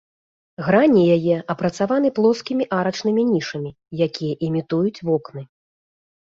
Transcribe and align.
Грані 0.67 1.03
яе 1.17 1.35
апрацаваны 1.55 2.09
плоскімі 2.21 2.69
арачнымі 2.79 3.27
нішамі, 3.33 3.71
якія 4.09 4.33
імітуюць 4.51 4.99
вокны. 5.07 5.41